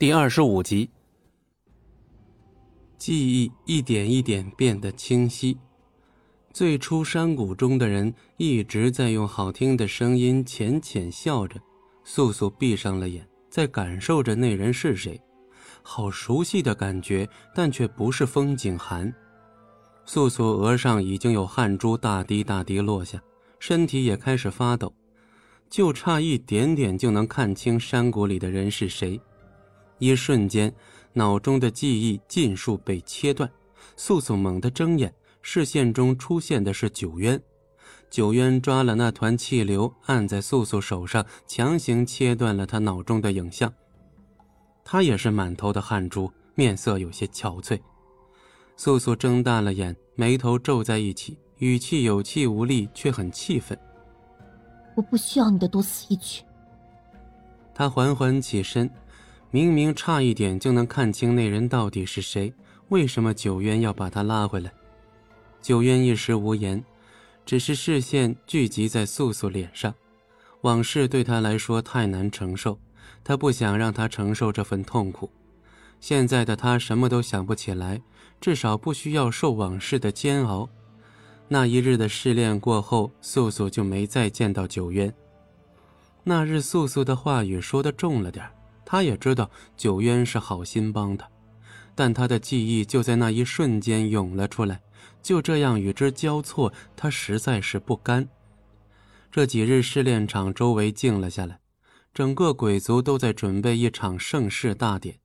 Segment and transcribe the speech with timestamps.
[0.00, 0.88] 第二十五集，
[2.96, 5.54] 记忆一点一点变得清晰。
[6.54, 11.60] 最初山谷中的人一直在用好听的声音浅浅笑着。
[12.02, 15.20] 素素闭上了眼，在感受着那人是谁，
[15.82, 19.12] 好熟悉的感觉，但却不是风景寒。
[20.06, 23.22] 素素额上已经有汗珠大滴大滴落下，
[23.58, 24.90] 身体也开始发抖，
[25.68, 29.20] 就差一点点就能看清山谷里的人是谁。
[30.00, 30.74] 一瞬间，
[31.12, 33.48] 脑中的记忆尽数被切断。
[33.96, 37.40] 素素猛地睁眼，视线中出现的是九渊。
[38.10, 43.72] 九渊抓了那团气流，按在素素手上，强行切断了她脑中的影像。
[44.82, 47.78] 他也是满头的汗珠，面色有些憔悴。
[48.76, 53.78] 素素睁大了眼，眉头皱在一起，语气有气无力，却很气愤
[54.96, 56.42] ：“我不需要你的多此一举。”
[57.74, 58.90] 他缓缓起身。
[59.52, 62.52] 明明差一点就能看清那人到底是谁，
[62.88, 64.72] 为什么九渊要把他拉回来？
[65.60, 66.84] 九渊一时无言，
[67.44, 69.92] 只是视线聚集在素素脸上。
[70.60, 72.78] 往事对他来说太难承受，
[73.24, 75.28] 他不想让他承受这份痛苦。
[75.98, 78.00] 现在的他什么都想不起来，
[78.40, 80.68] 至少不需要受往事的煎熬。
[81.48, 85.12] 那一日的试炼过后，素素就没再见到九渊。
[86.22, 88.48] 那日素素的话语说的重了点
[88.90, 91.24] 他也知道九渊是好心帮他，
[91.94, 94.80] 但他的记忆就在那一瞬间涌了出来，
[95.22, 98.28] 就这样与之交错，他实在是不甘。
[99.30, 101.60] 这几日试炼场周围静了下来，
[102.12, 105.20] 整个鬼族都在准备一场盛世大典，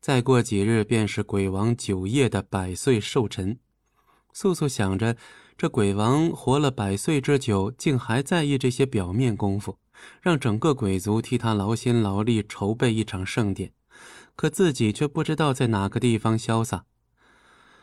[0.00, 3.58] 再过几日便是鬼王九夜的百岁寿辰。
[4.32, 5.16] 素素想着，
[5.58, 9.76] 这鬼王活了百岁之久，竟还在意这些表面功夫。
[10.22, 13.72] 让整个鬼族替他劳心劳力筹备一场盛典，
[14.36, 16.84] 可自己却不知道在哪个地方潇洒。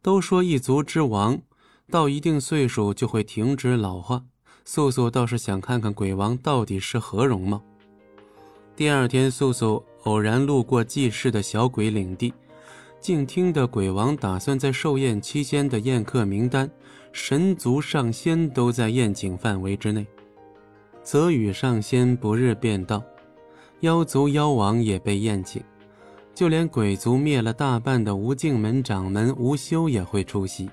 [0.00, 1.42] 都说一族之王
[1.90, 4.22] 到一定岁数就会停止老化，
[4.64, 7.60] 素素倒是想看看鬼王到底是何容貌。
[8.76, 12.32] 第二天，素素偶然路过祭祀的小鬼领地，
[13.06, 16.68] 静听的鬼王打算在寿宴期间的宴客名单，
[17.12, 20.04] 神族上仙都在宴请范围之内。
[21.04, 23.00] 泽宇上仙不日便到，
[23.78, 25.62] 妖族妖王也被宴请，
[26.34, 30.68] 就连鬼族灭了大半的无尽门掌门无休也会出席。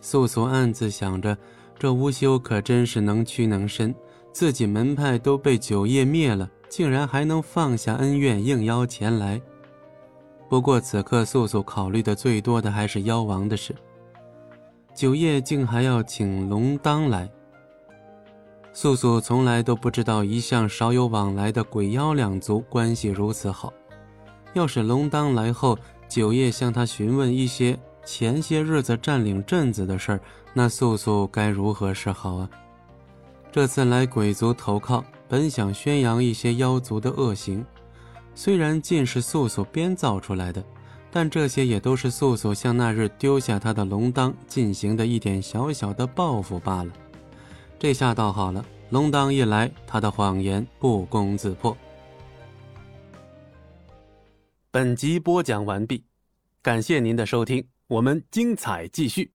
[0.00, 1.36] 素素暗自想着，
[1.78, 3.94] 这无休可真是能屈能伸，
[4.32, 9.38] 自己门派都被九叶灭了，竟然还能放下恩怨应邀前来。
[10.52, 13.74] 不过此刻素素考虑的最多的还是妖王的事，
[14.94, 17.26] 九叶竟还要请龙当来。
[18.74, 23.72] 素素从来都不知道，一向少有往来的鬼妖两族关系如此好。
[24.52, 27.74] 要是龙当来后，九叶向他询问一些
[28.04, 30.20] 前些日子占领镇子的事，
[30.52, 32.50] 那素素该如何是好啊？
[33.50, 37.64] 这次来鬼族投靠，本想宣扬一些妖族的恶行，
[38.34, 40.64] 虽然尽是素素编造出来的，
[41.10, 46.92] 但这些也都是素素向那日丢下他的龙当进行的一点小小的报复罢了。
[47.78, 51.76] 这下倒好了，龙当一来，他的谎言不攻自破。
[54.70, 56.02] 本集播讲完毕，
[56.62, 59.30] 感谢您的收听，我们精彩继续。